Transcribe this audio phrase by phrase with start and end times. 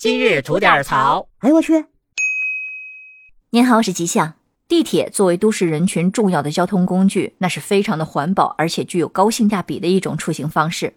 [0.00, 1.26] 今日吐点槽。
[1.40, 1.86] 哎呦我去！
[3.50, 4.34] 您好，我是吉祥。
[4.68, 10.94] 地铁作为都市人群重要的交通工具，那是非常的环保，而且具有高性价比的一种出行方式。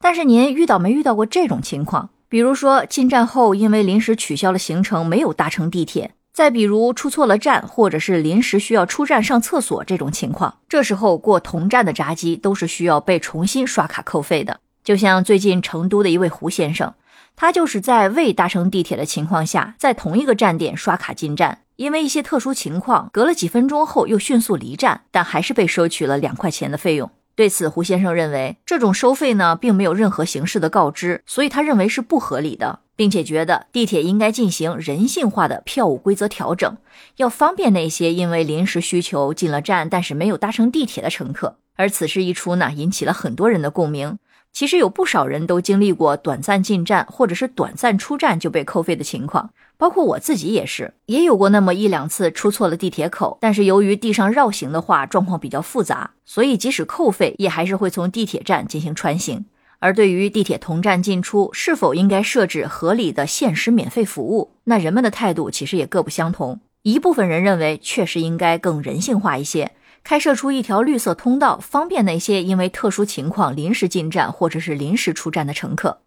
[0.00, 2.10] 但是您遇到没遇到过这种情况？
[2.28, 14.60] 比如说进站后因为临时取消了行程，没有搭乘地铁；再比如出错了站，或者是临时需要出站上厕所这种情况，这时候过同站的闸机都是需要被重新刷卡扣费的。
[14.84, 16.94] 就像最近成都的一位胡先生，
[17.36, 21.60] 他就是在未搭乘地铁的情况下，在同一个站点刷卡进站。
[21.76, 27.10] 因为一些特殊情况，隔了几分钟后又迅速离站，但还是被收取了两块钱的费用。
[27.34, 36.78] 对此，胡先生认为这种收费呢，并没有任何形式的告知，所以他认为是不合理的，并且觉得地铁应该进行人性化的票务规则调整，
[37.16, 41.58] 要方便那些因为临时需求进了站但是没有搭乘地铁的乘客。
[41.74, 44.16] 而此事一出呢，引起了很多人的共鸣。
[44.56, 53.36] 其实有不少人都经历过短暂进站或者是短暂出站就被扣费的情况，包括我自己也是，也有过那么一两次出错了地铁口。
[53.38, 59.44] 但是由于地上绕行的话，状况比较复杂，所以即使扣费，也还是会从地铁站进行穿行。
[59.78, 66.60] 而对于地铁同站进出是否应该设置合理的限时免费服务，那人们的态度其实也各不相同。
[66.80, 69.72] 一部分人认为确实应该更人性化一些。
[70.06, 75.98] 开设出一条绿色通道，方便那些因为特殊情况临时进站或者是临时出站的乘客。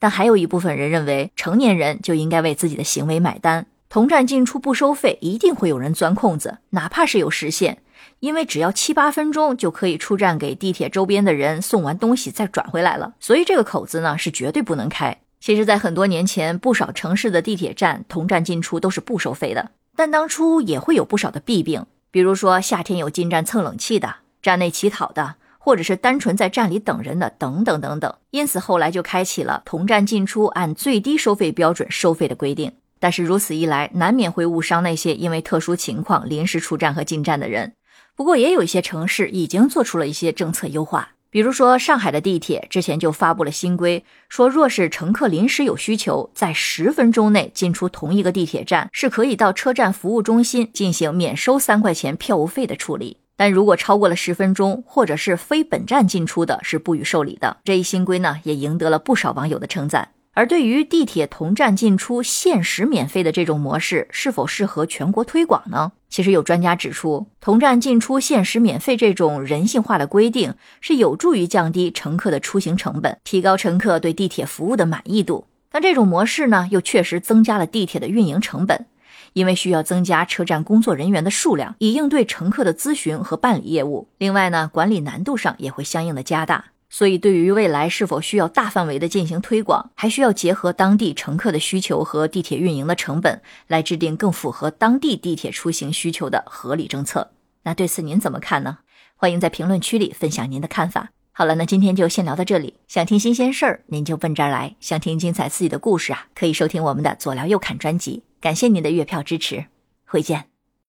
[0.00, 3.66] 但还有一部分人认为，成年人就应该为自己的行为买单。
[3.88, 7.78] 同站进出不收费，一定会有人钻空子，哪怕是有时限，
[8.18, 13.14] 因为只要七八分钟就可以出站给地铁周边的人送完东西再转回来了。
[13.20, 15.16] 所以这个口子呢是绝对不能开。
[15.38, 21.86] 其实，在很多年前，不少城市的地铁站同站进出都是不收费的，但当初也会有不少的弊病。
[22.14, 28.14] 比如说夏天有进站蹭冷气的，站内乞讨的，或者是单纯在站里等人的，等等等等。
[28.30, 32.70] 因此后来就开启了同站进出按最低收费标准收费的规定。
[33.00, 37.72] 但是如此一来，难免会误伤那些因为特殊情况临时出站和进站的人。
[38.14, 41.13] 不过也有一些城市已经做出了一些政策优化。
[41.34, 53.16] 比如说，上海的地铁之前就发布了新规，说若是乘客临时有需求，在十分钟内进出同一个地铁站，是可以到车站服务中心进行免收三块钱票务费的处理。
[53.34, 57.56] 但如果超过了十分钟，或者是非本站进出的，是不予受理的。
[57.64, 60.10] 这一新规呢，也赢得了不少网友的称赞。
[60.34, 65.90] 而对于地铁同站进出限时免费的这种模式，是否适合全国推广呢？
[66.14, 75.48] 其实有专家指出，同站进出限时免费这种人性化的规定，是有助于降低乘客的出行成本，提高乘客对地铁服务的满意度。
[75.72, 78.86] 但这种模式呢，又确实增加了地铁的运营成本，
[79.32, 84.06] 因为需要增加车站工作人员的数量，以应对乘客的咨询和办理业务。
[84.18, 86.66] 另外呢，管理难度上也会相应的加大。
[86.96, 97.32] 所以，对于未来是否需要大范围的进行推广，还需要结合当地乘客的需求和地铁运营的成本，来制定更符合当地地铁出行需求的合理政策。
[97.64, 98.78] 那对此您怎么看呢？
[99.16, 101.10] 欢迎在评论区里分享您的看法。
[101.32, 102.74] 好了，那今天就先聊到这里。
[102.86, 108.22] 想听新鲜事儿，您就奔这儿来；想听精彩刺激的故事啊，可以收听我们的左聊右侃专辑。
[108.40, 109.64] 感谢您的月票支持，
[110.06, 110.53] 回见。